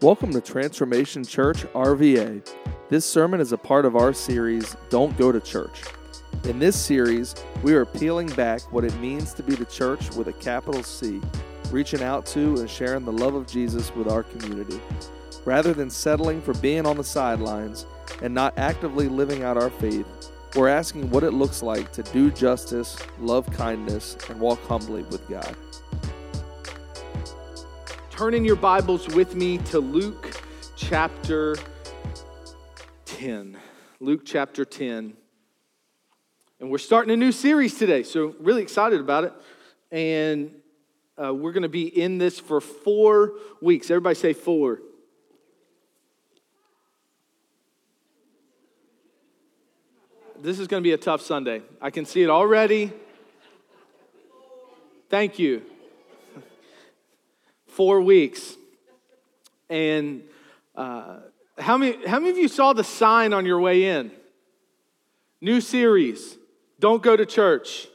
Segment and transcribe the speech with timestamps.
[0.00, 2.48] Welcome to Transformation Church RVA.
[2.88, 5.82] This sermon is a part of our series, Don't Go to Church.
[6.44, 7.34] In this series,
[7.64, 11.20] we are peeling back what it means to be the church with a capital C,
[11.72, 14.80] reaching out to and sharing the love of Jesus with our community.
[15.44, 17.84] Rather than settling for being on the sidelines
[18.22, 20.06] and not actively living out our faith,
[20.54, 25.28] we're asking what it looks like to do justice, love kindness, and walk humbly with
[25.28, 25.56] God.
[28.18, 30.42] Turn in your Bibles with me to Luke
[30.74, 31.54] chapter
[33.04, 33.56] 10.
[34.00, 35.14] Luke chapter 10.
[36.58, 39.32] And we're starting a new series today, so really excited about it.
[39.92, 40.50] And
[41.16, 43.88] uh, we're going to be in this for four weeks.
[43.88, 44.80] Everybody say four.
[50.40, 51.62] This is going to be a tough Sunday.
[51.80, 52.92] I can see it already.
[55.08, 55.62] Thank you
[57.78, 58.56] four weeks.
[59.70, 60.24] And
[60.74, 61.18] uh,
[61.56, 64.10] how, many, how many of you saw the sign on your way in?
[65.40, 66.36] New series
[66.80, 67.86] Don't Go to Church.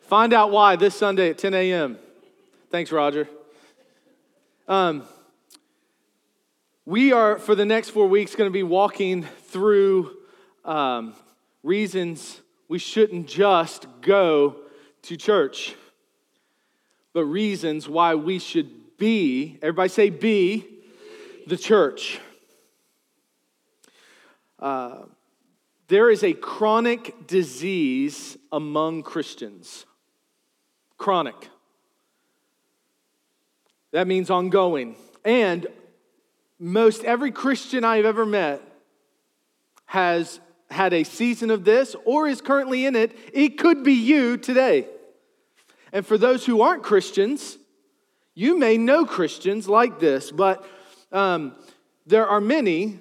[0.00, 1.96] Find out why this Sunday at 10 a.m.
[2.72, 3.28] Thanks, Roger.
[4.66, 5.04] Um,
[6.86, 10.10] we are, for the next four weeks, going to be walking through
[10.64, 11.14] um,
[11.62, 14.56] reasons we shouldn't just go
[15.02, 15.76] to church
[17.12, 20.66] but reasons why we should be, everybody say, be
[21.46, 22.20] the church.
[24.58, 25.02] Uh,
[25.88, 29.86] there is a chronic disease among Christians.
[30.98, 31.48] Chronic.
[33.92, 34.94] That means ongoing.
[35.24, 35.66] And
[36.58, 38.62] most every Christian I've ever met
[39.86, 40.38] has
[40.70, 43.16] had a season of this or is currently in it.
[43.32, 44.86] It could be you today.
[45.92, 47.58] And for those who aren't Christians,
[48.34, 50.64] you may know Christians like this, but
[51.12, 51.54] um,
[52.06, 52.98] there are many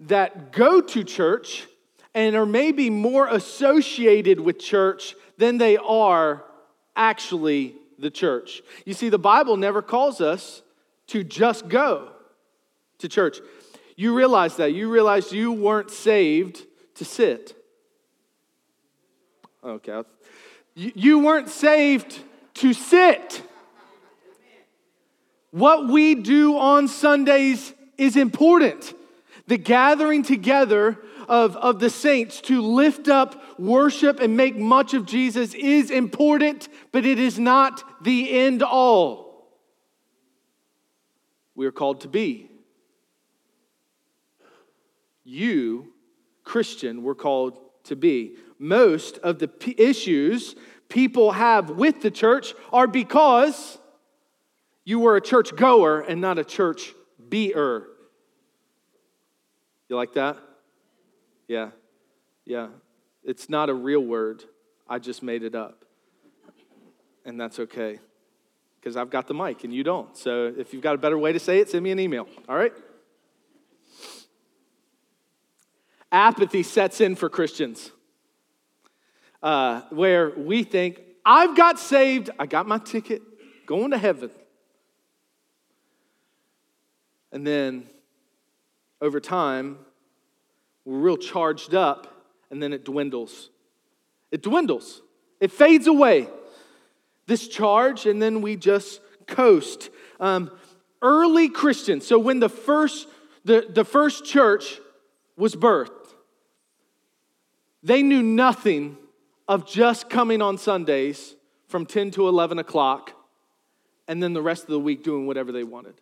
[0.00, 1.66] that go to church
[2.14, 6.44] and are maybe more associated with church than they are
[6.96, 8.62] actually the church.
[8.84, 10.62] You see, the Bible never calls us
[11.08, 12.10] to just go
[12.98, 13.38] to church.
[13.96, 14.72] You realize that.
[14.72, 17.54] You realize you weren't saved to sit.
[19.62, 20.02] Okay,
[20.74, 22.18] you weren't saved
[22.54, 23.42] to sit.
[25.50, 28.94] What we do on Sundays is important.
[29.46, 30.98] The gathering together
[31.28, 36.68] of, of the saints to lift up, worship, and make much of Jesus is important,
[36.92, 39.48] but it is not the end all.
[41.54, 42.50] We are called to be.
[45.24, 45.92] You,
[46.42, 50.54] Christian, were called to be most of the p- issues
[50.88, 53.78] people have with the church are because
[54.84, 56.92] you were a church goer and not a church
[57.28, 57.86] beer.
[59.88, 60.36] You like that?
[61.48, 61.70] Yeah.
[62.44, 62.68] Yeah.
[63.24, 64.44] It's not a real word.
[64.88, 65.84] I just made it up.
[67.24, 67.98] And that's okay.
[68.78, 70.16] Because I've got the mic and you don't.
[70.16, 72.26] So if you've got a better way to say it, send me an email.
[72.48, 72.72] All right?
[76.12, 77.92] Apathy sets in for Christians
[79.42, 83.22] uh, where we think, I've got saved, I got my ticket,
[83.66, 84.30] going to heaven.
[87.32, 87.86] And then
[89.00, 89.78] over time,
[90.84, 93.50] we're real charged up, and then it dwindles.
[94.30, 95.02] It dwindles,
[95.40, 96.28] it fades away.
[97.26, 99.90] This charge, and then we just coast.
[100.18, 100.50] Um,
[101.00, 103.06] early Christians, so when the first,
[103.44, 104.80] the, the first church
[105.36, 105.99] was birthed,
[107.82, 108.96] they knew nothing
[109.48, 111.34] of just coming on Sundays
[111.68, 113.12] from 10 to 11 o'clock
[114.06, 115.94] and then the rest of the week doing whatever they wanted.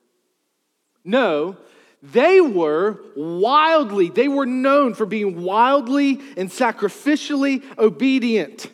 [1.05, 1.57] No,
[2.03, 8.71] they were wildly, they were known for being wildly and sacrificially obedient.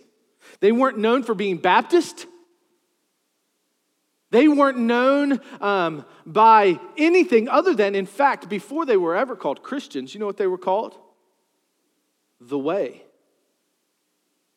[0.60, 2.26] They weren't known for being Baptist.
[4.30, 9.62] They weren't known um, by anything other than, in fact, before they were ever called
[9.62, 10.96] Christians, you know what they were called?
[12.48, 13.02] The Way.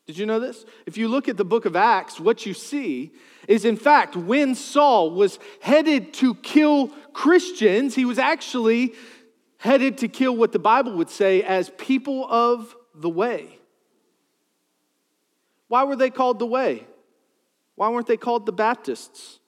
[0.08, 0.66] Did you know this?
[0.86, 3.12] If you look at the book of Acts, what you see
[3.48, 8.94] is, in fact, when Saul was headed to kill Christians, he was actually
[9.58, 13.60] headed to kill what the Bible would say as people of the way.
[15.68, 16.88] Why were they called the way?
[17.76, 19.40] Why weren't they called the Baptists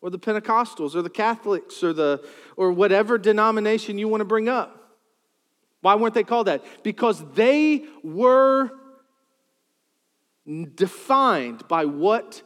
[0.00, 2.24] or the Pentecostals or the Catholics or, the,
[2.56, 4.87] or whatever denomination you want to bring up?
[5.80, 6.64] Why weren't they called that?
[6.82, 8.70] Because they were
[10.74, 12.42] defined by what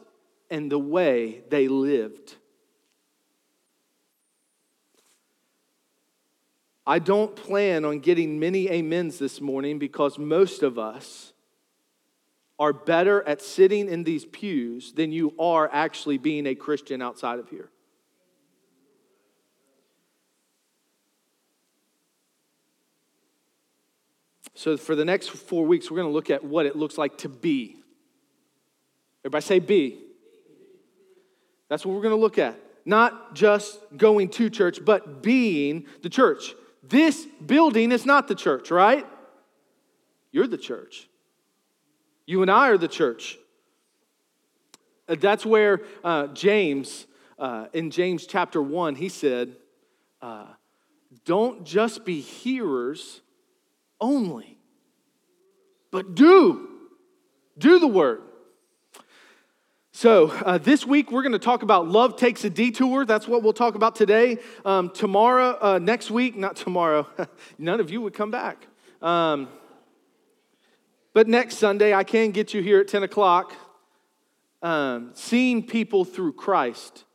[0.49, 2.35] and the way they lived.
[6.85, 11.31] I don't plan on getting many amens this morning because most of us
[12.59, 17.39] are better at sitting in these pews than you are actually being a Christian outside
[17.39, 17.69] of here.
[24.55, 27.17] So, for the next four weeks, we're going to look at what it looks like
[27.19, 27.77] to be.
[29.25, 29.99] Everybody say be.
[31.69, 32.59] That's what we're going to look at.
[32.85, 36.53] Not just going to church, but being the church.
[36.83, 39.07] This building is not the church, right?
[40.31, 41.07] You're the church.
[42.25, 43.37] You and I are the church.
[45.07, 47.07] Uh, that's where uh, James,
[47.39, 49.55] uh, in James chapter 1, he said,
[50.21, 50.47] uh,
[51.25, 53.21] Don't just be hearers
[54.03, 54.59] only,
[55.89, 56.69] but do.
[57.57, 58.21] Do the word.
[59.93, 63.05] So, uh, this week we're going to talk about love takes a detour.
[63.05, 64.39] That's what we'll talk about today.
[64.65, 67.07] Um, tomorrow, uh, next week, not tomorrow,
[67.57, 68.67] none of you would come back.
[69.01, 69.47] Um,
[71.13, 73.53] but next Sunday, I can get you here at 10 o'clock.
[74.61, 77.05] Um, seeing people through Christ.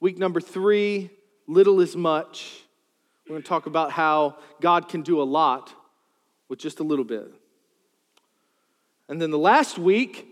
[0.00, 1.10] Week number three,
[1.46, 2.62] little is much.
[3.26, 5.74] We're going to talk about how God can do a lot
[6.48, 7.32] with just a little bit.
[9.08, 10.26] And then the last week,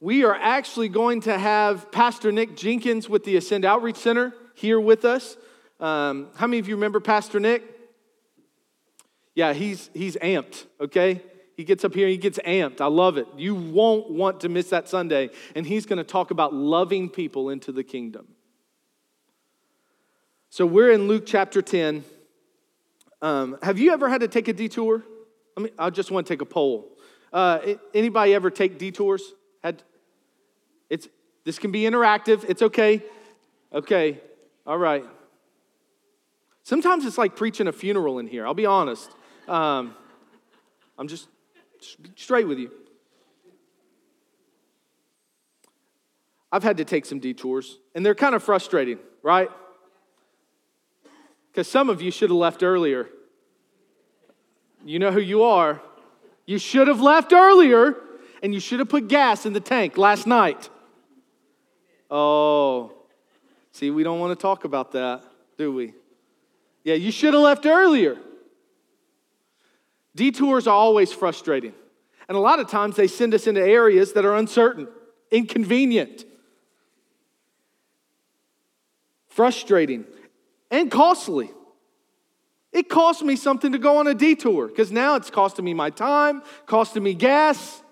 [0.00, 4.80] we are actually going to have Pastor Nick Jenkins with the Ascend Outreach Center here
[4.80, 5.36] with us.
[5.80, 7.62] Um, how many of you remember Pastor Nick?
[9.34, 11.20] Yeah, he's, he's amped, okay?
[11.56, 12.80] He gets up here, he gets amped.
[12.80, 13.26] I love it.
[13.36, 15.30] You won't want to miss that Sunday.
[15.54, 18.28] And he's going to talk about loving people into the kingdom.
[20.50, 22.04] So we're in Luke chapter 10.
[23.22, 25.02] Um, have you ever had to take a detour?
[25.56, 26.88] I mean, I just want to take a poll.
[27.32, 29.34] Uh, anybody ever take detours?
[29.62, 29.82] Had
[30.90, 31.08] it's,
[31.44, 32.44] this can be interactive.
[32.48, 33.02] It's okay.
[33.72, 34.20] Okay.
[34.66, 35.04] All right.
[36.62, 38.46] Sometimes it's like preaching a funeral in here.
[38.46, 39.10] I'll be honest.
[39.48, 39.94] Um,
[40.98, 41.28] I'm just
[42.16, 42.70] straight with you.
[46.50, 49.50] I've had to take some detours, and they're kind of frustrating, right?
[51.50, 53.08] Because some of you should have left earlier.
[54.84, 55.80] You know who you are.
[56.46, 57.96] You should have left earlier,
[58.42, 60.68] and you should have put gas in the tank last night.
[62.10, 62.92] Oh,
[63.72, 65.24] see, we don't want to talk about that,
[65.56, 65.94] do we?
[66.84, 68.18] Yeah, you should have left earlier.
[70.14, 71.72] Detours are always frustrating.
[72.28, 74.86] And a lot of times they send us into areas that are uncertain,
[75.30, 76.24] inconvenient,
[79.28, 80.04] frustrating,
[80.70, 81.50] and costly.
[82.74, 85.90] It cost me something to go on a detour because now it's costing me my
[85.90, 87.82] time, costing me gas.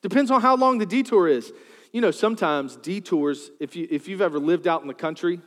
[0.00, 1.52] Depends on how long the detour is.
[1.92, 5.38] You know, sometimes detours, if, you, if you've ever lived out in the country,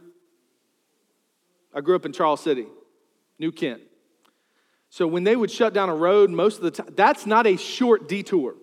[1.73, 2.67] I grew up in Charles City,
[3.39, 3.81] New Kent.
[4.91, 7.57] So when they would shut down a road, most of the time, that's not a
[7.57, 8.53] short detour.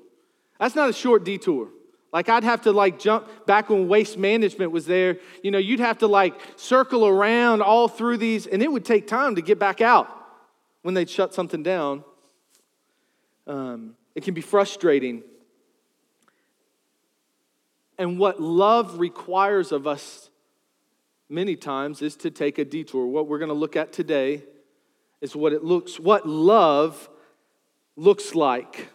[0.60, 1.69] That's not a short detour.
[2.12, 5.80] Like I'd have to like jump back when waste management was there, you know, you'd
[5.80, 9.58] have to like circle around all through these, and it would take time to get
[9.58, 10.08] back out
[10.82, 12.04] when they'd shut something down.
[13.46, 15.22] Um, it can be frustrating.
[17.98, 20.30] And what love requires of us
[21.28, 23.06] many times is to take a detour.
[23.06, 24.44] What we're going to look at today
[25.20, 27.08] is what it looks, what love
[27.96, 28.88] looks like.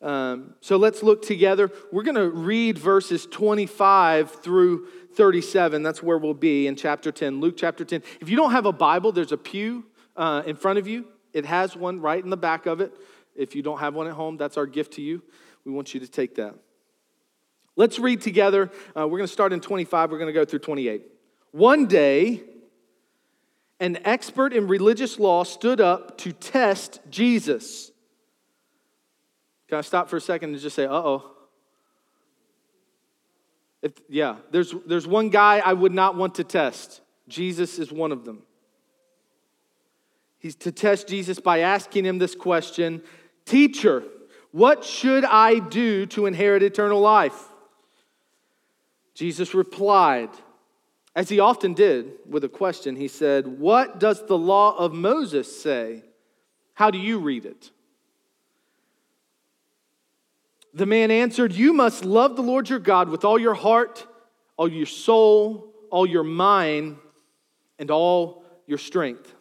[0.00, 1.70] Um, so let's look together.
[1.90, 5.82] We're going to read verses 25 through 37.
[5.82, 8.02] That's where we'll be in chapter 10, Luke chapter 10.
[8.20, 9.84] If you don't have a Bible, there's a pew
[10.16, 11.06] uh, in front of you.
[11.32, 12.92] It has one right in the back of it.
[13.34, 15.22] If you don't have one at home, that's our gift to you.
[15.64, 16.54] We want you to take that.
[17.76, 18.70] Let's read together.
[18.96, 21.02] Uh, we're going to start in 25, we're going to go through 28.
[21.52, 22.42] One day,
[23.80, 27.92] an expert in religious law stood up to test Jesus.
[29.68, 31.30] Can I stop for a second and just say, uh oh?
[34.08, 37.00] Yeah, there's, there's one guy I would not want to test.
[37.28, 38.42] Jesus is one of them.
[40.38, 43.02] He's to test Jesus by asking him this question
[43.44, 44.04] Teacher,
[44.52, 47.48] what should I do to inherit eternal life?
[49.14, 50.30] Jesus replied,
[51.14, 55.60] as he often did with a question, he said, What does the law of Moses
[55.60, 56.04] say?
[56.74, 57.70] How do you read it?
[60.78, 64.06] The man answered, You must love the Lord your God with all your heart,
[64.56, 66.98] all your soul, all your mind,
[67.80, 69.34] and all your strength.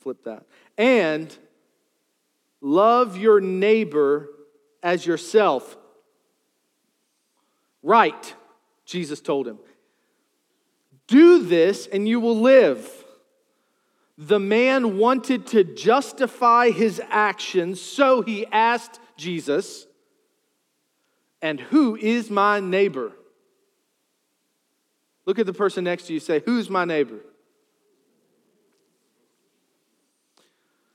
[0.00, 0.44] Flip that.
[0.76, 1.34] And
[2.60, 4.28] love your neighbor
[4.82, 5.74] as yourself.
[7.82, 8.34] Right.
[8.84, 9.58] Jesus told him.
[11.06, 12.86] Do this and you will live.
[14.18, 19.87] The man wanted to justify his actions, so he asked Jesus,
[21.40, 23.12] And who is my neighbor?
[25.26, 27.20] Look at the person next to you, say, Who's my neighbor?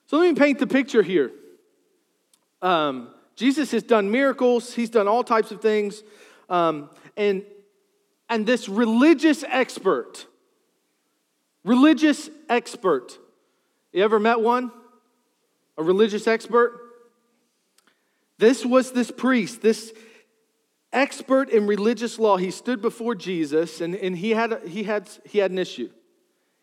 [0.07, 1.31] So let me paint the picture here.
[2.61, 6.03] Um, Jesus has done miracles, he's done all types of things.
[6.49, 7.43] Um, and,
[8.29, 10.25] and this religious expert,
[11.63, 13.17] religious expert,
[13.91, 14.71] you ever met one?
[15.77, 16.79] A religious expert?
[18.39, 19.93] This was this priest, this
[20.93, 22.37] expert in religious law.
[22.37, 25.89] He stood before Jesus and, and he, had, he, had, he had an issue.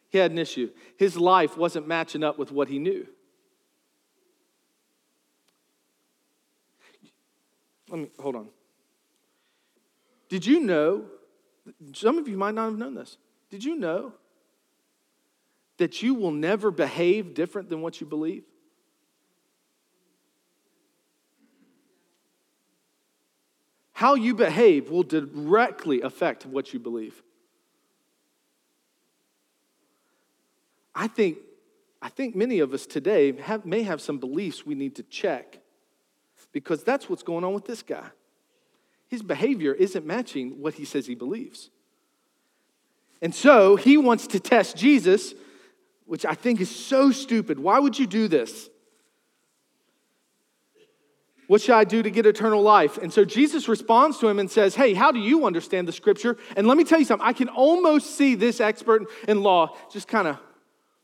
[0.08, 0.70] He had an issue.
[0.96, 3.06] His life wasn't matching up with what he knew.
[7.90, 8.48] Let me hold on.
[10.28, 11.04] Did you know?
[11.92, 13.16] Some of you might not have known this.
[13.50, 14.12] Did you know
[15.76, 18.44] that you will never behave different than what you believe?
[24.00, 27.22] How you behave will directly affect what you believe.
[30.94, 31.36] I think,
[32.00, 35.58] I think many of us today have, may have some beliefs we need to check
[36.50, 38.06] because that's what's going on with this guy.
[39.08, 41.68] His behavior isn't matching what he says he believes.
[43.20, 45.34] And so he wants to test Jesus,
[46.06, 47.58] which I think is so stupid.
[47.58, 48.69] Why would you do this?
[51.50, 52.96] What should I do to get eternal life?
[52.96, 56.36] And so Jesus responds to him and says, Hey, how do you understand the scripture?
[56.56, 57.26] And let me tell you something.
[57.26, 60.38] I can almost see this expert in law just kind of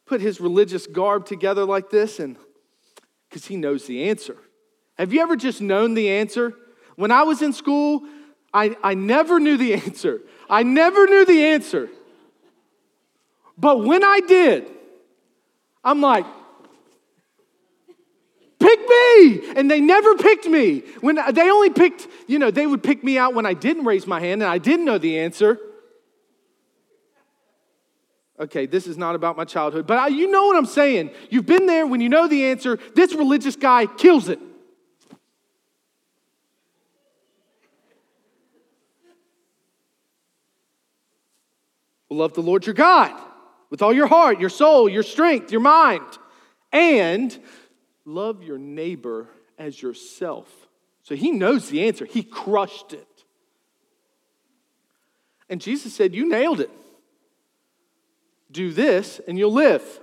[0.04, 2.36] put his religious garb together like this, and
[3.28, 4.36] because he knows the answer.
[4.98, 6.54] Have you ever just known the answer?
[6.94, 8.02] When I was in school,
[8.54, 10.20] I, I never knew the answer.
[10.48, 11.88] I never knew the answer.
[13.58, 14.68] But when I did,
[15.82, 16.24] I'm like,
[18.88, 19.52] me!
[19.56, 20.80] And they never picked me.
[21.00, 24.06] When they only picked, you know, they would pick me out when I didn't raise
[24.06, 25.58] my hand and I didn't know the answer.
[28.38, 31.10] Okay, this is not about my childhood, but I, you know what I'm saying.
[31.30, 32.78] You've been there when you know the answer.
[32.94, 34.38] This religious guy kills it.
[42.16, 43.12] Love the Lord your God
[43.68, 46.06] with all your heart, your soul, your strength, your mind,
[46.72, 47.38] and
[48.06, 50.48] love your neighbor as yourself.
[51.02, 52.06] So he knows the answer.
[52.06, 53.06] He crushed it.
[55.48, 56.70] And Jesus said, You nailed it.
[58.50, 60.00] Do this and you'll live.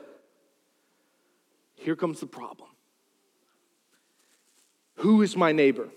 [1.76, 2.70] Here comes the problem.
[4.98, 5.90] Who is my neighbor?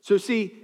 [0.00, 0.54] So, see,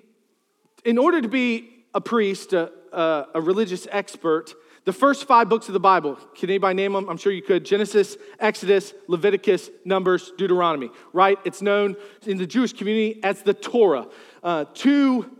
[0.84, 4.54] in order to be a priest, a, a, a religious expert,
[4.90, 7.08] the first five books of the Bible, can anybody name them?
[7.08, 7.64] I'm sure you could.
[7.64, 11.38] Genesis, Exodus, Leviticus, Numbers, Deuteronomy, right?
[11.44, 11.94] It's known
[12.26, 14.08] in the Jewish community as the Torah.
[14.42, 15.30] Uh, two,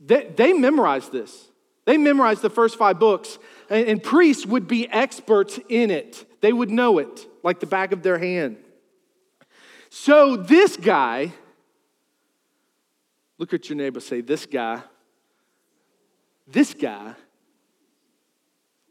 [0.00, 1.46] they, they memorized this.
[1.84, 3.38] They memorized the first five books,
[3.70, 6.26] and, and priests would be experts in it.
[6.40, 8.56] They would know it like the back of their hand.
[9.88, 11.32] So this guy,
[13.38, 14.82] look at your neighbor, say, This guy
[16.46, 17.14] this guy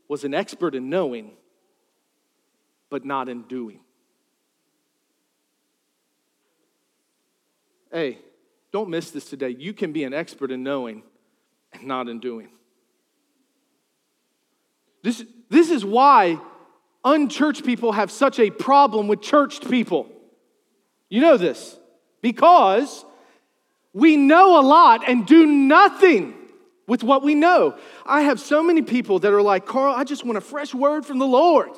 [0.07, 1.31] was an expert in knowing,
[2.89, 3.79] but not in doing.
[7.91, 8.19] Hey,
[8.71, 9.55] don't miss this today.
[9.57, 11.03] You can be an expert in knowing
[11.73, 12.49] and not in doing.
[15.01, 16.39] This, this is why
[17.03, 20.09] unchurched people have such a problem with churched people.
[21.09, 21.77] You know this
[22.21, 23.05] because
[23.93, 26.33] we know a lot and do nothing
[26.87, 27.77] with what we know.
[28.05, 31.05] I have so many people that are like, Carl, I just want a fresh word
[31.05, 31.71] from the Lord.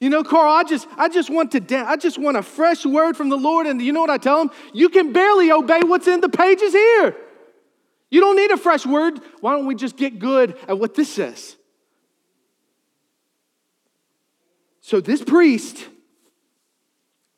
[0.00, 3.16] You know, Carl, I just, I just want to, I just want a fresh word
[3.16, 3.66] from the Lord.
[3.66, 4.50] And you know what I tell them?
[4.72, 7.16] You can barely obey what's in the pages here.
[8.10, 9.20] You don't need a fresh word.
[9.40, 11.56] Why don't we just get good at what this says?
[14.80, 15.88] So this priest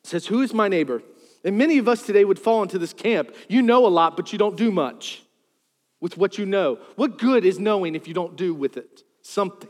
[0.03, 1.01] says, Who is my neighbor?
[1.43, 3.33] And many of us today would fall into this camp.
[3.47, 5.23] You know a lot, but you don't do much
[5.99, 6.79] with what you know.
[6.95, 9.69] What good is knowing if you don't do with it something?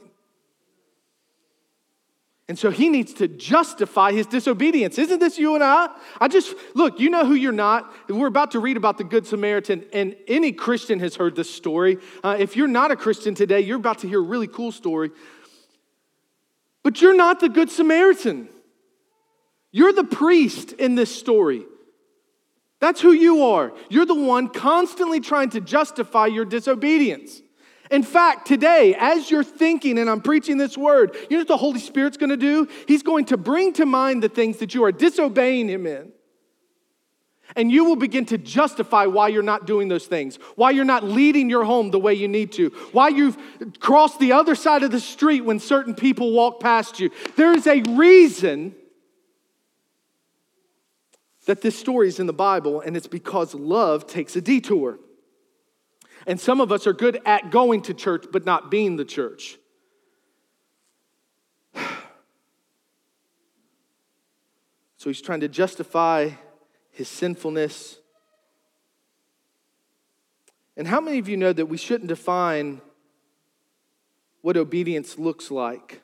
[2.50, 4.98] And so he needs to justify his disobedience.
[4.98, 5.90] Isn't this you and I?
[6.22, 7.92] I just, look, you know who you're not.
[8.08, 11.98] We're about to read about the Good Samaritan, and any Christian has heard this story.
[12.24, 15.12] Uh, if you're not a Christian today, you're about to hear a really cool story.
[16.84, 18.48] But you're not the Good Samaritan.
[19.74, 21.66] You're the priest in this story.
[22.80, 23.74] That's who you are.
[23.90, 27.42] You're the one constantly trying to justify your disobedience.
[27.90, 31.58] In fact, today, as you're thinking and I'm preaching this word, you know what the
[31.58, 32.68] Holy Spirit's going to do?
[32.88, 36.12] He's going to bring to mind the things that you are disobeying Him in.
[37.56, 41.06] And you will begin to justify why you're not doing those things, why you're not
[41.06, 43.38] leading your home the way you need to, why you've
[43.80, 47.10] crossed the other side of the street when certain people walk past you.
[47.38, 48.76] There is a reason
[51.48, 55.00] that this story is in the Bible, and it's because love takes a detour.
[56.28, 59.58] And some of us are good at going to church, but not being the church.
[65.00, 66.32] So he's trying to justify
[66.90, 68.00] his sinfulness.
[70.76, 72.82] And how many of you know that we shouldn't define
[74.42, 76.02] what obedience looks like?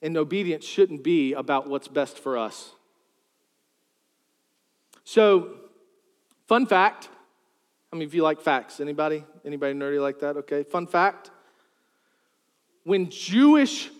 [0.00, 2.72] And obedience shouldn't be about what's best for us.
[5.04, 5.54] So,
[6.46, 7.08] fun fact.
[7.90, 8.80] How many of you like facts?
[8.80, 9.24] Anybody?
[9.44, 10.36] Anybody nerdy like that?
[10.38, 10.62] Okay.
[10.62, 11.30] Fun fact.
[12.84, 13.90] When Jewish,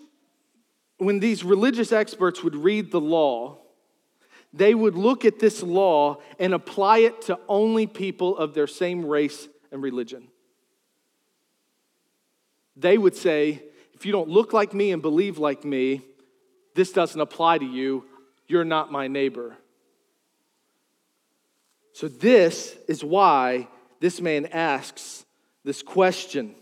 [0.99, 3.59] when these religious experts would read the law,
[4.52, 9.04] they would look at this law and apply it to only people of their same
[9.04, 10.28] race and religion.
[12.76, 13.62] They would say,
[13.94, 16.02] if you don't look like me and believe like me,
[16.75, 18.04] this doesn't apply to you.
[18.47, 19.56] You're not my neighbor.
[21.93, 23.69] So, this is why
[24.01, 25.25] this man asks
[25.65, 26.55] this question.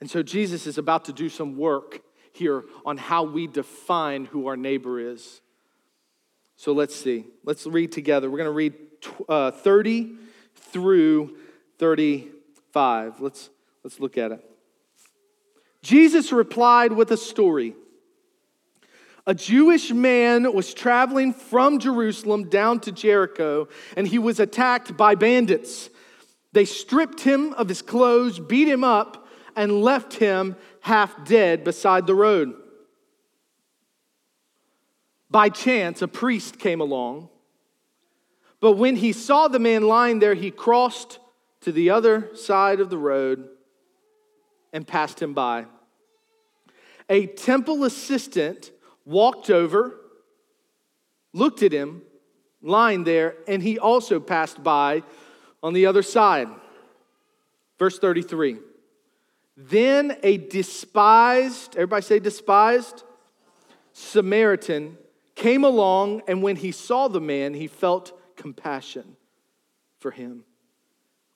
[0.00, 2.00] And so, Jesus is about to do some work
[2.32, 5.40] here on how we define who our neighbor is.
[6.56, 7.26] So let's see.
[7.44, 8.30] Let's read together.
[8.30, 8.74] We're going to read
[9.28, 10.14] uh, 30
[10.54, 11.36] through
[11.78, 13.20] 35.
[13.20, 13.50] Let's,
[13.84, 14.44] let's look at it.
[15.82, 17.74] Jesus replied with a story.
[19.26, 25.16] A Jewish man was traveling from Jerusalem down to Jericho, and he was attacked by
[25.16, 25.90] bandits.
[26.52, 32.06] They stripped him of his clothes, beat him up, and left him half dead beside
[32.06, 32.54] the road.
[35.28, 37.28] By chance, a priest came along,
[38.60, 41.18] but when he saw the man lying there, he crossed
[41.62, 43.48] to the other side of the road
[44.72, 45.66] and passed him by.
[47.10, 48.70] A temple assistant
[49.06, 49.98] walked over,
[51.32, 52.02] looked at him
[52.60, 55.02] lying there, and he also passed by
[55.62, 56.48] on the other side.
[57.78, 58.58] Verse 33.
[59.56, 63.04] Then a despised, everybody say despised,
[63.92, 64.98] Samaritan
[65.34, 69.16] came along, and when he saw the man, he felt compassion
[69.98, 70.44] for him.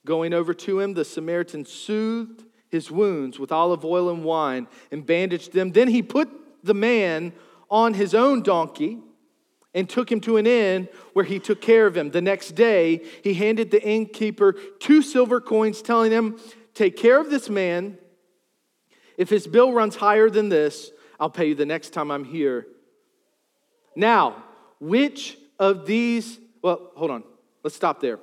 [0.04, 5.04] Going over to him, the Samaritan soothed his wounds with olive oil and wine and
[5.04, 5.72] bandaged them.
[5.72, 6.28] Then he put
[6.62, 7.33] the man
[7.70, 8.98] on his own donkey
[9.74, 12.11] and took him to an inn where he took care of him.
[12.11, 16.38] The next day, he handed the innkeeper two silver coins, telling him,
[16.74, 17.98] Take care of this man.
[19.16, 22.66] If his bill runs higher than this, I'll pay you the next time I'm here.
[23.94, 24.42] Now,
[24.78, 27.24] which of these, well, hold on.
[27.62, 28.18] Let's stop there.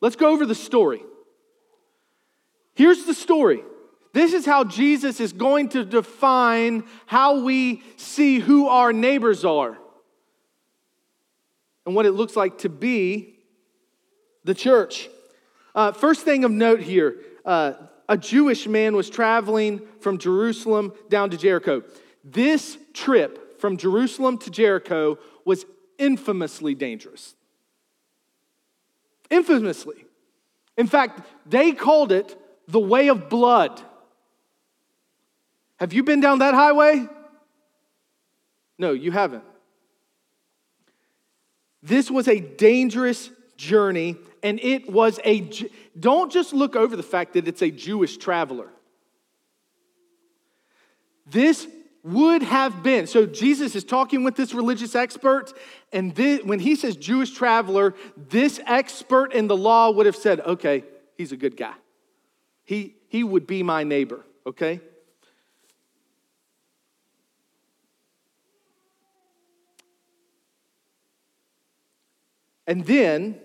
[0.00, 1.02] Let's go over the story.
[2.74, 3.62] Here's the story.
[4.12, 9.78] This is how Jesus is going to define how we see who our neighbors are
[11.86, 13.36] and what it looks like to be
[14.44, 15.08] the church.
[15.74, 17.72] Uh, first thing of note here uh,
[18.08, 21.82] a Jewish man was traveling from Jerusalem down to Jericho.
[22.22, 25.64] This trip from Jerusalem to Jericho was
[25.98, 27.34] infamously dangerous.
[29.30, 30.04] Infamously.
[30.76, 32.36] In fact, they called it
[32.68, 33.80] the way of blood.
[35.82, 37.08] Have you been down that highway?
[38.78, 39.42] No, you haven't.
[41.82, 45.40] This was a dangerous journey, and it was a.
[45.98, 48.68] Don't just look over the fact that it's a Jewish traveler.
[51.26, 51.66] This
[52.04, 53.08] would have been.
[53.08, 55.52] So Jesus is talking with this religious expert,
[55.92, 60.42] and this, when he says Jewish traveler, this expert in the law would have said,
[60.42, 60.84] okay,
[61.18, 61.74] he's a good guy.
[62.62, 64.80] He, he would be my neighbor, okay?
[72.66, 73.38] And then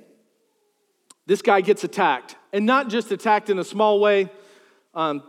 [1.26, 4.32] this guy gets attacked, and not just attacked in a small way.
[4.94, 5.22] Um,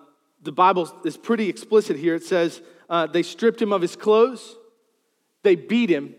[0.42, 2.14] the Bible is pretty explicit here.
[2.14, 4.56] It says, uh, they stripped him of his clothes,
[5.42, 6.14] they beat him,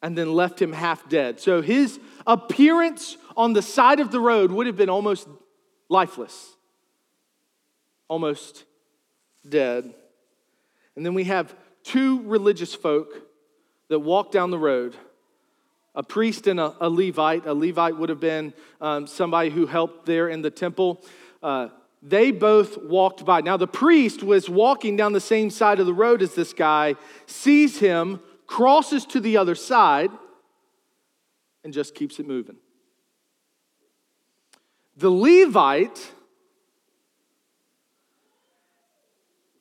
[0.00, 1.40] and then left him half dead.
[1.40, 5.28] So his appearance on the side of the road would have been almost
[5.88, 6.54] lifeless,
[8.08, 8.64] almost
[9.48, 9.92] dead.
[10.96, 13.08] And then we have two religious folk
[13.88, 14.96] that walk down the road
[15.94, 17.46] a priest and a, a, Levite.
[17.46, 21.04] A Levite would have been um, somebody who helped there in the temple.
[21.42, 21.68] Uh,
[22.02, 23.40] they both walked by.
[23.42, 26.96] Now, the priest was walking down the same side of the road as this guy,
[27.26, 30.10] sees him, crosses to the other side,
[31.62, 32.56] and just keeps it moving.
[34.96, 36.12] The Levite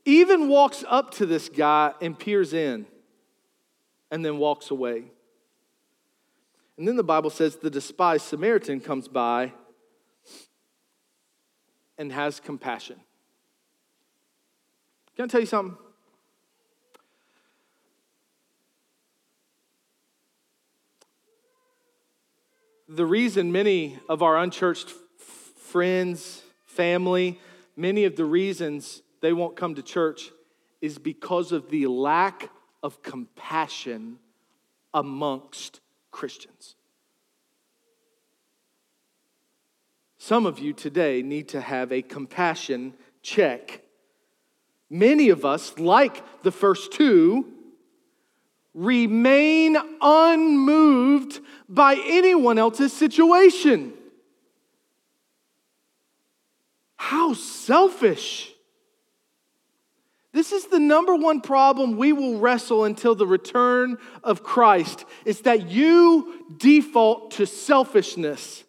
[0.06, 2.86] even walks up to this guy and peers in
[4.10, 5.06] and then walks away.
[6.78, 9.54] And then the Bible says the despised Samaritan comes by
[11.98, 13.00] and has compassion.
[15.16, 15.78] Can I tell you something?
[22.88, 27.40] The reason many of our unchurched friends, family,
[27.76, 30.32] many of the reasons they won't come to church
[30.82, 32.50] is because of the lack
[32.84, 34.18] of compassion
[34.94, 35.80] amongst
[36.12, 36.76] Christians.
[40.18, 42.94] Some of you today need to have a compassion
[43.24, 43.82] check.
[44.90, 47.48] Many of us, like the first two,
[48.74, 53.94] remain unmoved by anyone else's situation.
[56.98, 58.54] How selfish.
[60.34, 65.42] This is the number one problem we will wrestle until the return of Christ is
[65.42, 68.64] that you default to selfishness.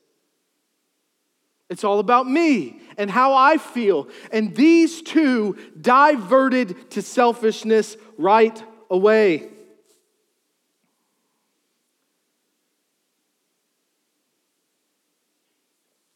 [1.70, 4.08] It's all about me and how I feel.
[4.32, 9.48] And these two diverted to selfishness right away.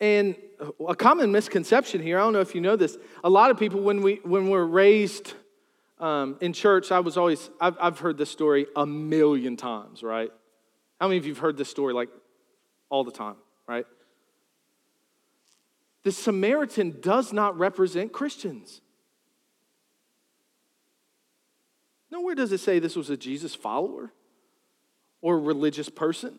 [0.00, 0.37] And
[0.88, 3.81] a common misconception here, I don't know if you know this, a lot of people,
[3.81, 5.35] when, we, when we're raised
[5.99, 10.31] um, in church, I was always, I've, I've heard this story a million times, right?
[11.01, 12.09] How many of you have heard this story like
[12.88, 13.37] all the time,
[13.69, 13.87] right?
[16.05, 18.81] The Samaritan does not represent Christians.
[22.11, 24.12] Nowhere does it say this was a Jesus follower
[25.21, 26.38] or a religious person.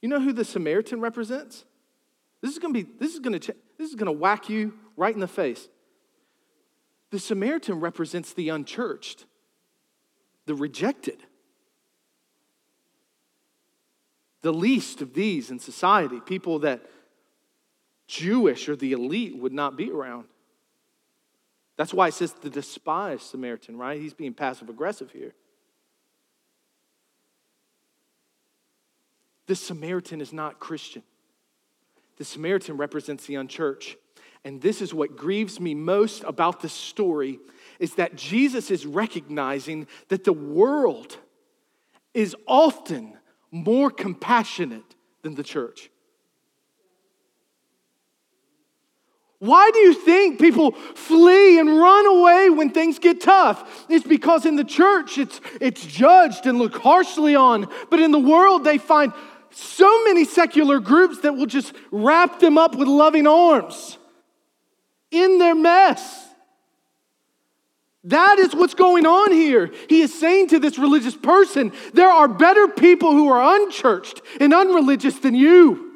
[0.00, 1.64] You know who the Samaritan represents?
[2.40, 4.74] This is going to be this is going to this is going to whack you
[4.96, 5.68] right in the face.
[7.10, 9.24] The Samaritan represents the unchurched,
[10.46, 11.22] the rejected,
[14.42, 16.82] the least of these in society, people that
[18.06, 20.26] Jewish or the elite would not be around.
[21.76, 24.00] That's why it says the despised Samaritan, right?
[24.00, 25.34] He's being passive aggressive here.
[29.48, 31.02] The Samaritan is not Christian.
[32.18, 33.96] The Samaritan represents the unchurched.
[34.44, 37.40] And this is what grieves me most about this story
[37.80, 41.16] is that Jesus is recognizing that the world
[42.12, 43.16] is often
[43.50, 45.90] more compassionate than the church.
[49.38, 53.86] Why do you think people flee and run away when things get tough?
[53.88, 58.18] It's because in the church it's, it's judged and looked harshly on, but in the
[58.18, 59.12] world they find
[59.58, 63.98] so many secular groups that will just wrap them up with loving arms
[65.10, 66.26] in their mess.
[68.04, 69.72] That is what's going on here.
[69.88, 74.54] He is saying to this religious person, there are better people who are unchurched and
[74.54, 75.86] unreligious than you.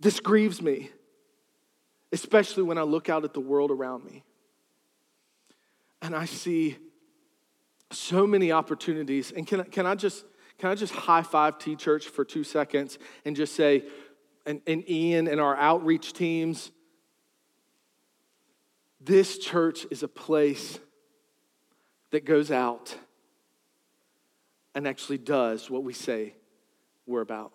[0.00, 0.90] This grieves me,
[2.12, 4.24] especially when I look out at the world around me
[6.08, 6.78] and I see
[7.90, 9.30] so many opportunities.
[9.30, 10.24] And can, can I just
[10.56, 13.84] can I just high five T Church for two seconds and just say,
[14.46, 16.72] and, and Ian and our outreach teams,
[19.02, 20.78] this church is a place
[22.10, 22.96] that goes out
[24.74, 26.34] and actually does what we say
[27.06, 27.52] we're about.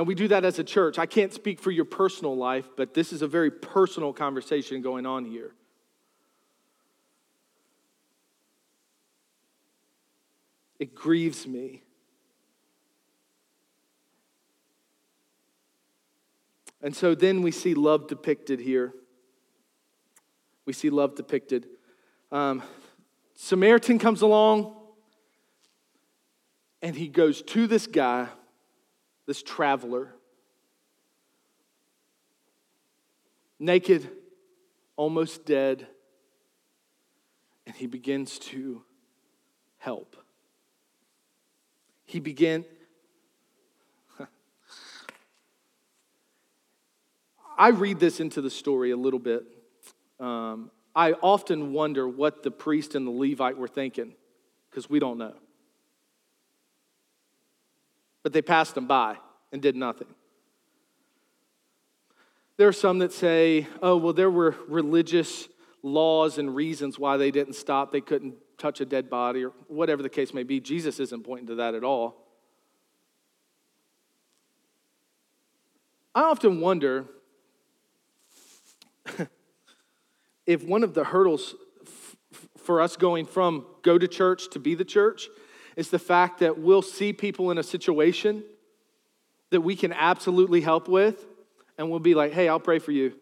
[0.00, 0.98] Now, we do that as a church.
[0.98, 5.04] I can't speak for your personal life, but this is a very personal conversation going
[5.04, 5.52] on here.
[10.78, 11.82] It grieves me.
[16.80, 18.94] And so then we see love depicted here.
[20.64, 21.66] We see love depicted.
[22.32, 22.62] Um,
[23.34, 24.74] Samaritan comes along
[26.80, 28.28] and he goes to this guy
[29.30, 30.12] this traveler,
[33.60, 34.10] naked,
[34.96, 35.86] almost dead,
[37.64, 38.82] and he begins to
[39.78, 40.16] help.
[42.06, 42.64] He began.
[47.56, 49.44] I read this into the story a little bit.
[50.18, 54.14] Um, I often wonder what the priest and the Levite were thinking
[54.68, 55.36] because we don't know.
[58.22, 59.16] But they passed them by
[59.52, 60.08] and did nothing.
[62.56, 65.48] There are some that say, oh, well, there were religious
[65.82, 67.90] laws and reasons why they didn't stop.
[67.90, 70.60] They couldn't touch a dead body or whatever the case may be.
[70.60, 72.26] Jesus isn't pointing to that at all.
[76.14, 77.06] I often wonder
[80.46, 81.54] if one of the hurdles
[82.58, 85.28] for us going from go to church to be the church
[85.76, 88.44] is the fact that we'll see people in a situation
[89.50, 91.26] that we can absolutely help with,
[91.76, 93.14] and we'll be like, hey, I'll pray for you.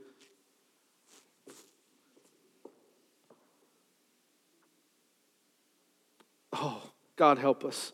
[6.53, 6.83] Oh,
[7.17, 7.93] God help us.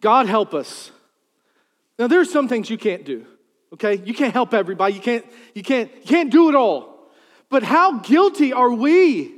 [0.00, 0.90] God help us.
[1.98, 3.26] Now, there are some things you can't do,
[3.72, 4.00] okay?
[4.04, 4.94] You can't help everybody.
[4.94, 5.24] You can't,
[5.54, 7.10] you can't, you can't do it all.
[7.48, 9.32] But how guilty are we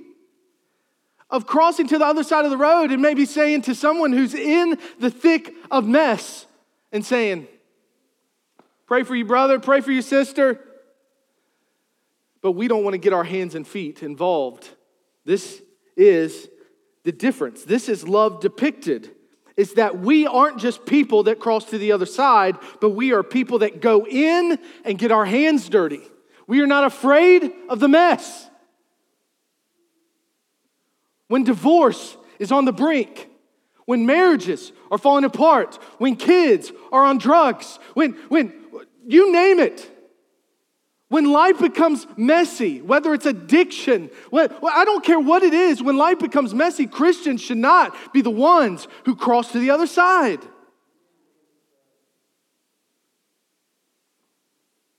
[1.36, 4.34] of crossing to the other side of the road and maybe saying to someone who's
[4.34, 6.46] in the thick of mess
[6.90, 7.46] and saying,
[8.86, 10.60] Pray for you, brother, pray for your sister.
[12.40, 14.68] But we don't want to get our hands and feet involved.
[15.24, 15.60] This
[15.96, 16.48] is
[17.02, 17.64] the difference.
[17.64, 19.10] This is love depicted.
[19.56, 23.22] Is that we aren't just people that cross to the other side, but we are
[23.22, 26.02] people that go in and get our hands dirty.
[26.46, 28.45] We are not afraid of the mess.
[31.28, 33.28] When divorce is on the brink,
[33.84, 38.52] when marriages are falling apart, when kids are on drugs, when, when
[39.06, 39.90] you name it,
[41.08, 45.96] when life becomes messy, whether it's addiction, well, I don't care what it is, when
[45.96, 50.40] life becomes messy, Christians should not be the ones who cross to the other side.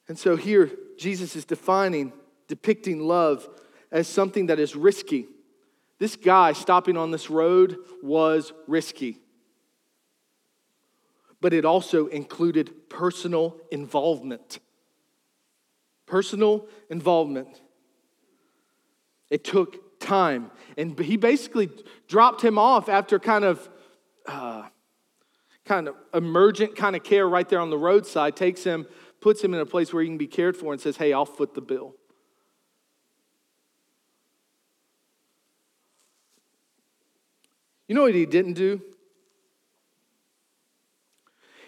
[0.07, 2.13] And so here, Jesus is defining,
[2.47, 3.47] depicting love
[3.91, 5.27] as something that is risky.
[5.99, 9.19] This guy stopping on this road was risky.
[11.41, 14.59] But it also included personal involvement
[16.07, 17.61] personal involvement.
[19.29, 20.49] It took time.
[20.77, 21.69] And he basically
[22.07, 23.69] dropped him off after kind of.
[24.25, 24.63] Uh,
[25.63, 28.87] kind of emergent kind of care right there on the roadside, takes him,
[29.19, 31.25] puts him in a place where he can be cared for, and says, Hey, I'll
[31.25, 31.93] foot the bill.
[37.87, 38.81] You know what he didn't do?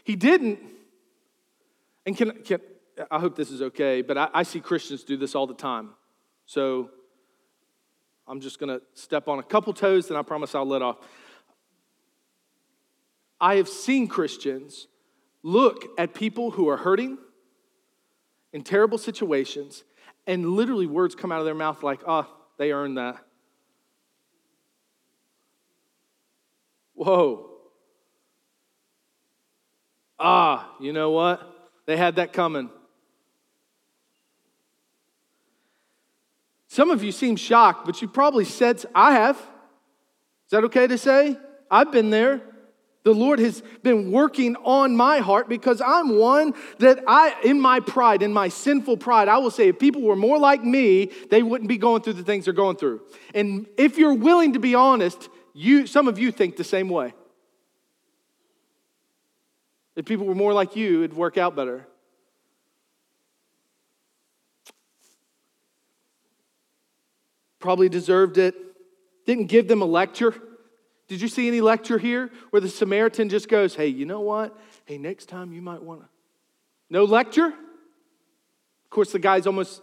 [0.04, 0.60] He didn't,
[2.06, 2.60] and can, can
[3.12, 5.92] I hope this is okay, but I, I see Christians do this all the time.
[6.46, 6.90] So
[8.28, 10.98] I'm just going to step on a couple toes, and I promise I'll let off.
[13.40, 14.88] I have seen Christians
[15.44, 17.18] look at people who are hurting
[18.52, 19.84] in terrible situations,
[20.28, 22.28] and literally words come out of their mouth like, oh,
[22.58, 23.24] they earned that.
[27.00, 27.50] Whoa.
[30.20, 31.42] Ah, you know what?
[31.86, 32.70] They had that coming.
[36.68, 39.38] Some of you seem shocked, but you probably said, I have.
[39.38, 41.38] Is that okay to say?
[41.72, 42.42] I've been there.
[43.04, 47.80] The Lord has been working on my heart because I'm one that I, in my
[47.80, 51.44] pride, in my sinful pride, I will say if people were more like me, they
[51.44, 53.00] wouldn't be going through the things they're going through.
[53.34, 55.30] And if you're willing to be honest,
[55.60, 57.14] you, some of you think the same way.
[59.98, 61.86] If people were more like you, it'd work out better.
[67.60, 68.56] Probably deserved it.
[69.26, 70.34] Didn't give them a lecture.
[71.10, 74.58] Did you see any lecture here where the Samaritan just goes, hey, you know what?
[74.86, 76.08] Hey, next time you might want to.
[76.90, 77.48] No lecture?
[77.48, 79.82] Of course, the guy's almost,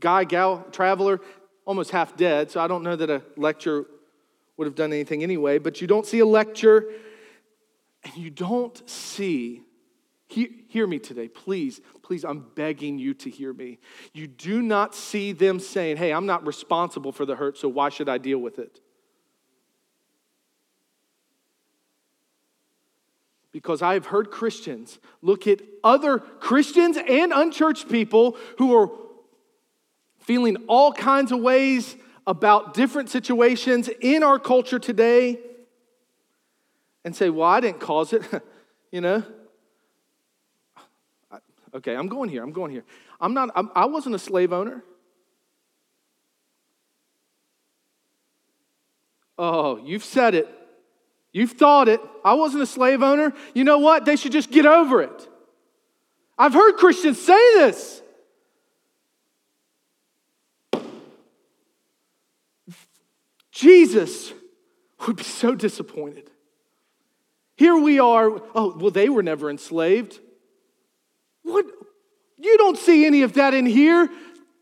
[0.00, 1.20] guy, gal, traveler,
[1.66, 3.84] almost half dead, so I don't know that a lecture
[4.56, 6.90] would have done anything anyway, but you don't see a lecture
[8.04, 9.62] and you don't see
[10.26, 11.80] Hear, me today, please.
[12.02, 13.78] Please, I'm begging you to hear me.
[14.12, 17.88] You do not see them saying, Hey, I'm not responsible for the hurt, so why
[17.88, 18.80] should I deal with it?
[23.52, 28.90] Because I have heard Christians look at other Christians and unchurched people who are
[30.18, 35.38] feeling all kinds of ways about different situations in our culture today
[37.04, 38.22] and say, Well, I didn't cause it.
[38.92, 39.24] you know,
[41.74, 42.42] Okay, I'm going here.
[42.42, 42.84] I'm going here.
[43.20, 44.84] I'm not, I'm, I wasn't a slave owner.
[49.36, 50.48] Oh, you've said it.
[51.32, 52.00] You've thought it.
[52.24, 53.32] I wasn't a slave owner.
[53.54, 54.04] You know what?
[54.04, 55.28] They should just get over it.
[56.38, 58.00] I've heard Christians say this.
[63.54, 64.32] Jesus
[65.06, 66.28] would be so disappointed.
[67.56, 68.42] Here we are.
[68.54, 70.18] Oh, well, they were never enslaved.
[71.44, 71.64] What?
[72.36, 74.10] You don't see any of that in here.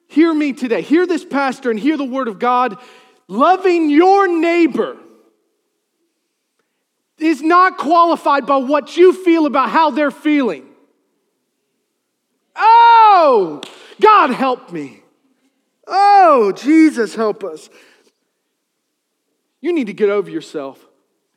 [0.08, 0.82] Hear me today.
[0.82, 2.76] Hear this pastor and hear the word of God.
[3.28, 4.98] Loving your neighbor
[7.16, 10.68] is not qualified by what you feel about how they're feeling.
[12.54, 13.62] Oh,
[14.02, 15.02] God help me.
[15.86, 17.70] Oh, Jesus help us.
[19.62, 20.84] You need to get over yourself.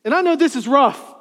[0.04, 1.14] And I know this is rough.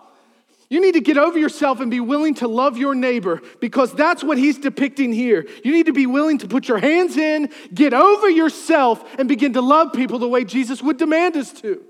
[0.69, 4.23] You need to get over yourself and be willing to love your neighbor because that's
[4.23, 5.47] what he's depicting here.
[5.63, 9.53] You need to be willing to put your hands in, get over yourself, and begin
[9.53, 11.83] to love people the way Jesus would demand us to.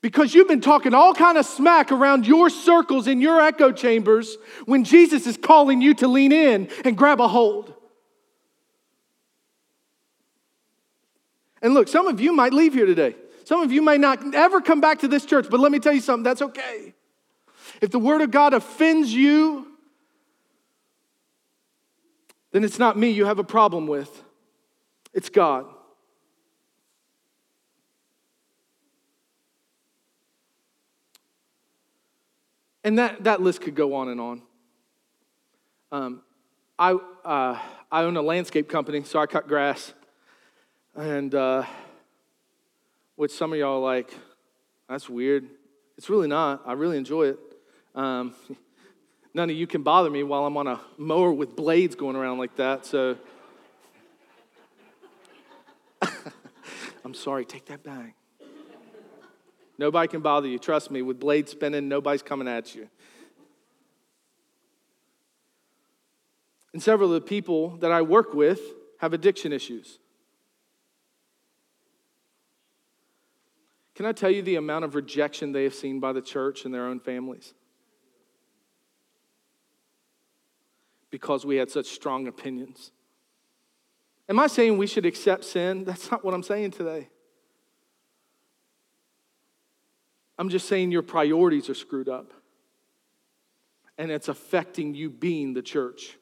[0.00, 4.36] Because you've been talking all kind of smack around your circles in your echo chambers
[4.66, 7.73] when Jesus is calling you to lean in and grab a hold.
[11.64, 13.16] And look, some of you might leave here today.
[13.44, 15.94] Some of you may not ever come back to this church, but let me tell
[15.94, 16.92] you something that's okay.
[17.80, 19.66] If the Word of God offends you,
[22.52, 24.22] then it's not me you have a problem with,
[25.14, 25.64] it's God.
[32.84, 34.42] And that, that list could go on and on.
[35.90, 36.22] Um,
[36.78, 37.58] I, uh,
[37.90, 39.94] I own a landscape company, so I cut grass.
[40.96, 41.64] And uh,
[43.16, 44.14] which some of y'all like,
[44.88, 45.48] that's weird.
[45.98, 46.62] It's really not.
[46.64, 47.38] I really enjoy it.
[47.96, 48.32] Um,
[49.34, 52.38] none of you can bother me while I'm on a mower with blades going around
[52.38, 52.86] like that.
[52.86, 53.16] So
[57.04, 58.14] I'm sorry, take that back.
[59.76, 60.60] Nobody can bother you.
[60.60, 62.88] Trust me, with blades spinning, nobody's coming at you.
[66.72, 68.60] And several of the people that I work with
[68.98, 69.98] have addiction issues.
[73.94, 76.74] Can I tell you the amount of rejection they have seen by the church and
[76.74, 77.54] their own families?
[81.10, 82.90] Because we had such strong opinions.
[84.28, 85.84] Am I saying we should accept sin?
[85.84, 87.08] That's not what I'm saying today.
[90.36, 92.32] I'm just saying your priorities are screwed up.
[93.96, 96.18] And it's affecting you being the church.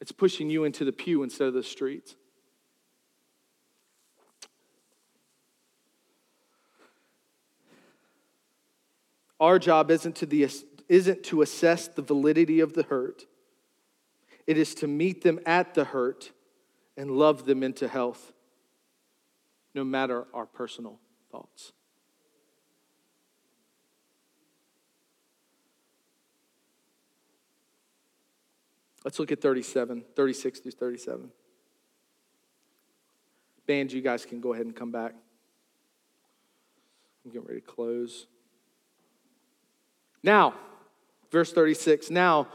[0.00, 2.14] It's pushing you into the pew instead of the streets.
[9.40, 10.48] Our job isn't to, the,
[10.88, 13.26] isn't to assess the validity of the hurt,
[14.46, 16.32] it is to meet them at the hurt
[16.96, 18.32] and love them into health,
[19.74, 20.98] no matter our personal
[21.30, 21.72] thoughts.
[29.04, 31.30] Let's look at 37, 36 through 37.
[33.66, 35.14] Band, you guys can go ahead and come back.
[37.24, 38.26] I'm getting ready to close.
[40.28, 40.52] Now,
[41.30, 42.48] verse 36 now,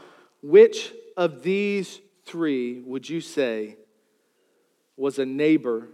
[0.44, 3.76] which of these three would you say
[4.96, 5.88] was a neighbor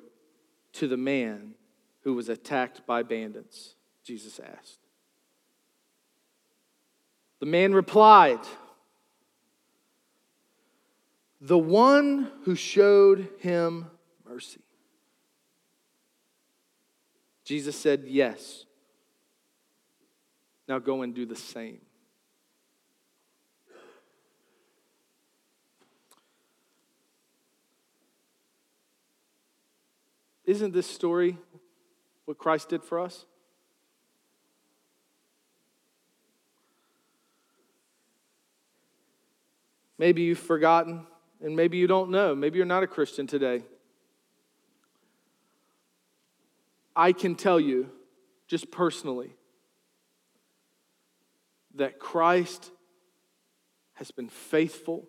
[0.74, 1.54] to the man
[2.02, 3.76] who was attacked by bandits?
[4.04, 4.76] Jesus asked.
[7.38, 8.40] The man replied,
[11.40, 13.86] The one who showed him
[14.28, 14.60] mercy.
[17.42, 18.66] Jesus said, Yes.
[20.70, 21.80] Now go and do the same.
[30.44, 31.36] Isn't this story
[32.24, 33.26] what Christ did for us?
[39.98, 41.04] Maybe you've forgotten,
[41.40, 42.36] and maybe you don't know.
[42.36, 43.64] Maybe you're not a Christian today.
[46.94, 47.90] I can tell you,
[48.46, 49.34] just personally,
[51.80, 52.70] that Christ
[53.94, 55.08] has been faithful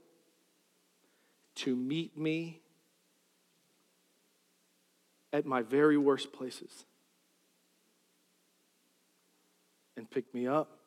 [1.55, 2.61] to meet me
[5.33, 6.85] at my very worst places
[9.97, 10.79] and pick me up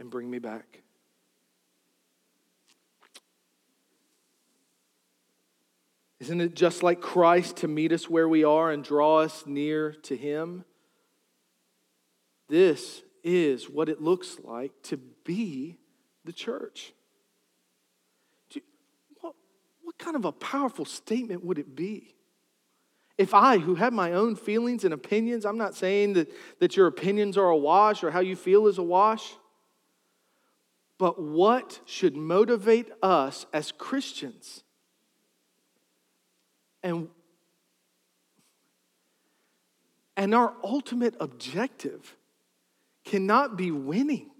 [0.00, 0.82] and bring me back.
[6.18, 9.92] Isn't it just like Christ to meet us where we are and draw us near
[10.02, 10.64] to Him?
[12.48, 15.78] This is what it looks like to be
[16.24, 16.92] the church.
[19.20, 19.34] What,
[19.82, 22.14] what kind of a powerful statement would it be?
[23.18, 26.86] If I, who have my own feelings and opinions, I'm not saying that, that your
[26.86, 29.34] opinions are a wash or how you feel is a wash,
[30.96, 34.64] but what should motivate us as Christians
[36.82, 37.08] And,
[40.16, 42.16] and our ultimate objective
[43.10, 44.30] cannot be winning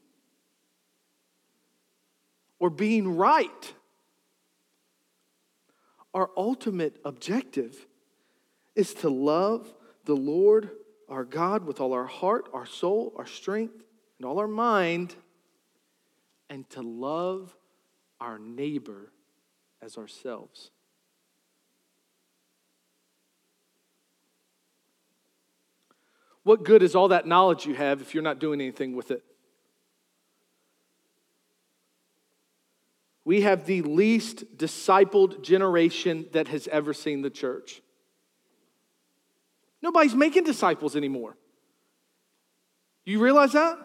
[2.60, 3.74] or being right.
[6.14, 7.88] Our ultimate objective
[8.76, 10.70] is to love the Lord
[11.08, 13.82] our God with all our heart, our soul, our strength,
[14.18, 15.16] and all our mind,
[16.48, 17.56] and to love
[18.20, 19.10] our neighbor
[19.82, 20.70] as ourselves.
[26.42, 29.22] What good is all that knowledge you have if you're not doing anything with it?
[33.24, 37.82] We have the least discipled generation that has ever seen the church.
[39.82, 41.36] Nobody's making disciples anymore.
[43.04, 43.78] You realize that?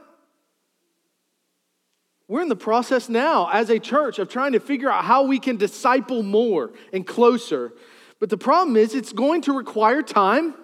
[2.28, 5.38] We're in the process now as a church of trying to figure out how we
[5.38, 7.74] can disciple more and closer.
[8.20, 10.56] But the problem is, it's going to require time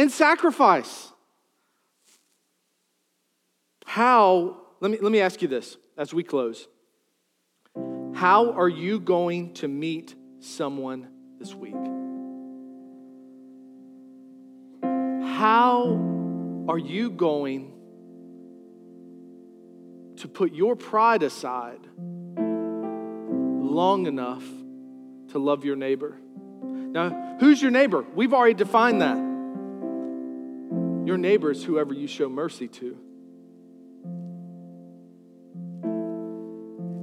[0.00, 1.12] and sacrifice.
[3.84, 6.68] How, let me, let me ask you this as we close.
[8.14, 11.74] How are you going to meet someone this week?
[14.82, 17.72] How are you going
[20.16, 21.80] to put your pride aside
[22.38, 24.44] long enough
[25.32, 26.16] to love your neighbor?
[26.62, 28.06] Now, who's your neighbor?
[28.14, 29.29] We've already defined that.
[31.10, 32.96] Your neighbor is whoever you show mercy to.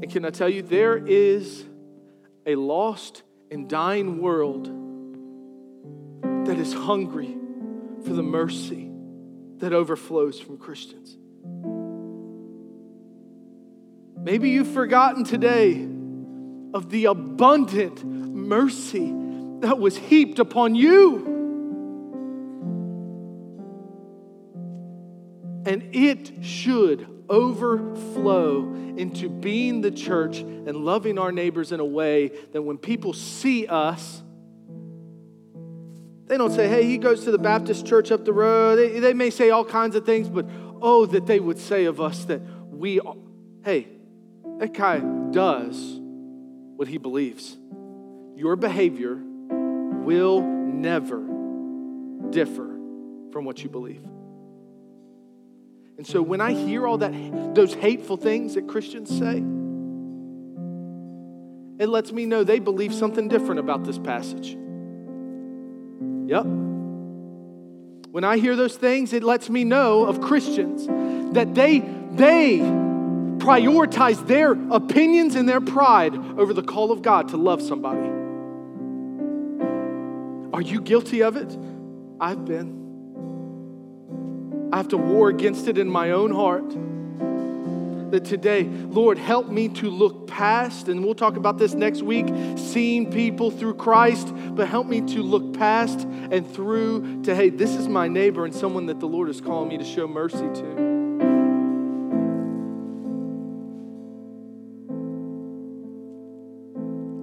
[0.01, 1.65] And can I tell you, there is
[2.45, 4.67] a lost and dying world
[6.47, 7.35] that is hungry
[8.05, 8.89] for the mercy
[9.57, 11.17] that overflows from Christians.
[14.23, 15.85] Maybe you've forgotten today
[16.73, 19.13] of the abundant mercy
[19.59, 21.36] that was heaped upon you.
[25.67, 32.29] And it should overflow into being the church and loving our neighbors in a way
[32.53, 34.23] that when people see us,
[36.27, 38.77] they don't say, hey, he goes to the Baptist church up the road.
[38.77, 40.45] They, they may say all kinds of things, but
[40.81, 42.39] oh, that they would say of us that
[42.69, 43.15] we, are,
[43.65, 43.89] hey,
[44.59, 44.99] that guy
[45.31, 45.99] does
[46.77, 47.57] what he believes.
[48.37, 51.19] Your behavior will never
[52.29, 52.79] differ
[53.33, 54.01] from what you believe.
[55.97, 57.11] And so when I hear all that
[57.55, 59.43] those hateful things that Christians say,
[61.83, 64.57] it lets me know they believe something different about this passage.
[66.27, 66.45] Yep.
[68.11, 70.87] When I hear those things, it lets me know of Christians
[71.33, 71.79] that they
[72.11, 72.59] they
[73.37, 78.09] prioritize their opinions and their pride over the call of God to love somebody.
[80.53, 81.55] Are you guilty of it?
[82.19, 82.86] I've been.
[84.71, 86.69] I have to war against it in my own heart
[88.11, 92.27] that today, Lord, help me to look past, and we'll talk about this next week,
[92.57, 97.71] seeing people through Christ, but help me to look past and through to, hey, this
[97.71, 100.87] is my neighbor and someone that the Lord is calling me to show mercy to.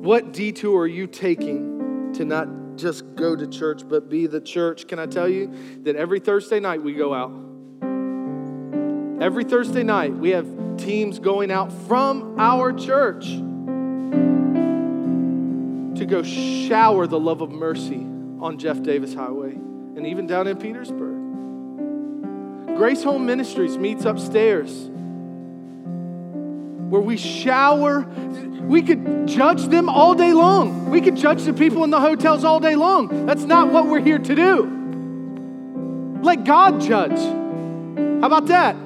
[0.03, 4.87] What detour are you taking to not just go to church, but be the church?
[4.87, 5.53] Can I tell you
[5.85, 7.33] that every Thursday night we go out?
[9.23, 10.47] Every Thursday night, we have
[10.77, 13.27] teams going out from our church
[15.99, 18.01] to go shower the love of mercy
[18.41, 21.15] on Jeff Davis Highway and even down in Petersburg.
[22.77, 24.91] Grace Home Ministries meets upstairs
[26.95, 28.03] where we shower.
[28.03, 30.91] We could judge them all day long.
[30.91, 33.27] We could judge the people in the hotels all day long.
[33.27, 36.21] That's not what we're here to do.
[36.23, 37.19] Let God judge.
[37.19, 38.77] How about that?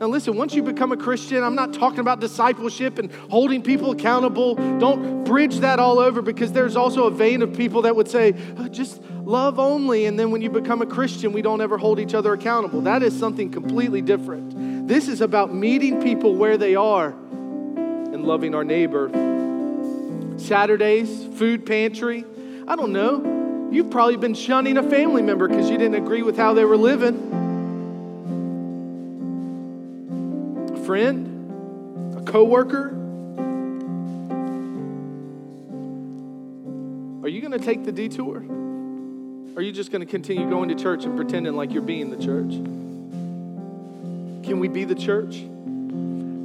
[0.00, 3.90] Now, listen, once you become a Christian, I'm not talking about discipleship and holding people
[3.90, 4.54] accountable.
[4.78, 8.36] Don't bridge that all over because there's also a vein of people that would say,
[8.56, 10.06] oh, just love only.
[10.06, 12.82] And then when you become a Christian, we don't ever hold each other accountable.
[12.82, 14.77] That is something completely different.
[14.88, 19.10] This is about meeting people where they are and loving our neighbor.
[20.38, 22.24] Saturdays, food pantry.
[22.66, 23.68] I don't know.
[23.70, 26.78] You've probably been shunning a family member because you didn't agree with how they were
[26.78, 27.36] living.
[30.86, 32.88] friend, a coworker?
[37.22, 38.38] Are you going to take the detour?
[39.54, 42.16] Are you just going to continue going to church and pretending like you're being the
[42.16, 42.87] church?
[44.48, 45.44] Can we be the church?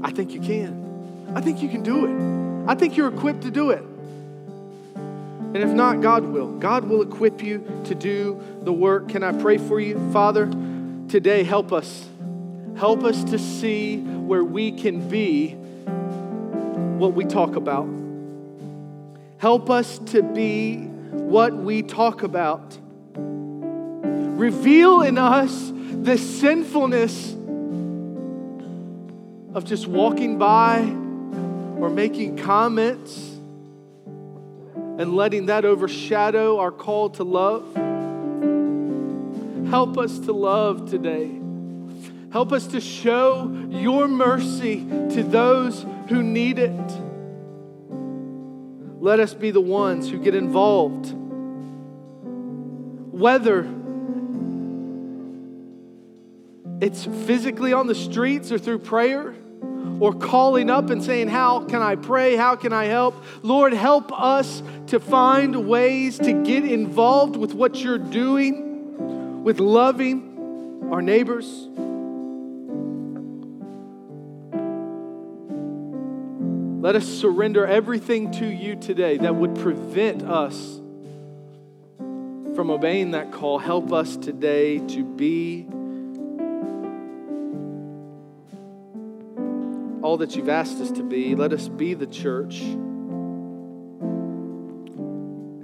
[0.04, 1.32] I think you can.
[1.34, 2.70] I think you can do it.
[2.70, 3.82] I think you're equipped to do it.
[4.98, 6.52] And if not, God will.
[6.52, 9.08] God will equip you to do the work.
[9.08, 10.12] Can I pray for you?
[10.12, 10.48] Father,
[11.08, 12.06] today help us.
[12.76, 17.88] Help us to see where we can be what we talk about.
[19.38, 22.78] Help us to be what we talk about.
[23.16, 27.38] Reveal in us the sinfulness
[29.54, 30.80] of just walking by
[31.80, 33.18] or making comments
[34.76, 37.76] and letting that overshadow our call to love.
[39.70, 41.32] Help us to love today.
[42.32, 44.78] Help us to show your mercy
[45.12, 46.92] to those who need it.
[49.00, 51.14] Let us be the ones who get involved.
[53.12, 53.70] Whether
[56.82, 59.36] it's physically on the streets or through prayer,
[60.00, 62.36] or calling up and saying, How can I pray?
[62.36, 63.16] How can I help?
[63.42, 70.90] Lord, help us to find ways to get involved with what you're doing, with loving
[70.92, 71.68] our neighbors.
[76.84, 80.82] Let us surrender everything to you today that would prevent us
[82.56, 83.58] from obeying that call.
[83.58, 85.66] Help us today to be
[90.14, 91.34] all that you've asked us to be.
[91.34, 92.62] Let us be the church.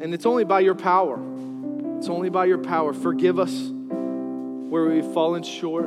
[0.02, 1.20] And it's only by your power.
[1.98, 2.92] It's only by your power.
[2.92, 5.86] Forgive us where we've fallen short.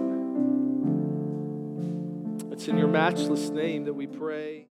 [2.52, 4.68] It's in your matchless name that we pray.